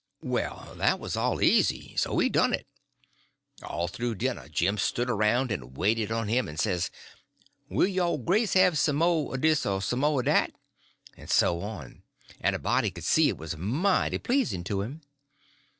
[0.23, 2.65] Well, that was all easy, so we done it.
[3.61, 6.89] All through dinner Jim stood around and waited on him, and says,
[7.69, 10.53] "Will yo' Grace have some o' dis or some o' dat?"
[11.15, 12.01] and so on,
[12.39, 15.01] and a body could see it was mighty pleasing to him.